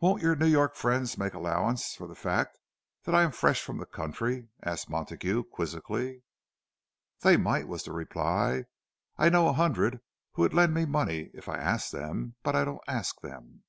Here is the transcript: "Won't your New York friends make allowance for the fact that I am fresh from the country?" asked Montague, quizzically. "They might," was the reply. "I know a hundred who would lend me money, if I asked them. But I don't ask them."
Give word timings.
"Won't 0.00 0.20
your 0.20 0.36
New 0.36 0.44
York 0.46 0.74
friends 0.74 1.16
make 1.16 1.32
allowance 1.32 1.94
for 1.94 2.06
the 2.06 2.14
fact 2.14 2.58
that 3.04 3.14
I 3.14 3.22
am 3.22 3.32
fresh 3.32 3.62
from 3.64 3.78
the 3.78 3.86
country?" 3.86 4.48
asked 4.62 4.90
Montague, 4.90 5.42
quizzically. 5.44 6.22
"They 7.22 7.38
might," 7.38 7.66
was 7.66 7.84
the 7.84 7.92
reply. 7.94 8.64
"I 9.16 9.30
know 9.30 9.48
a 9.48 9.54
hundred 9.54 10.02
who 10.32 10.42
would 10.42 10.52
lend 10.52 10.74
me 10.74 10.84
money, 10.84 11.30
if 11.32 11.48
I 11.48 11.56
asked 11.56 11.92
them. 11.92 12.34
But 12.42 12.56
I 12.56 12.66
don't 12.66 12.84
ask 12.88 13.22
them." 13.22 13.62